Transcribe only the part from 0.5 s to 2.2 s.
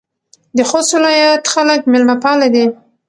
د خوست ولایت خلک میلمه